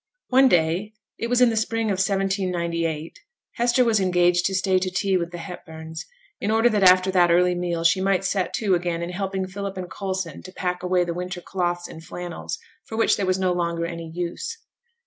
[0.29, 3.19] One day it was in the spring of 1798
[3.51, 6.07] Hester was engaged to stay to tea with the Hepburns,
[6.39, 9.77] in order that after that early meal she might set to again in helping Philip
[9.77, 13.53] and Coulson to pack away the winter cloths and flannels, for which there was no
[13.53, 14.57] longer any use.